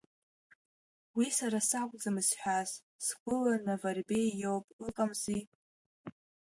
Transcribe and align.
Уи 1.17 1.27
сара 1.37 1.59
сакәӡам 1.69 2.15
изҳәаз, 2.21 2.69
сгәыла 3.05 3.53
Наварбеи 3.65 4.29
иоуп, 4.41 4.65
ыҟамзи. 4.87 5.41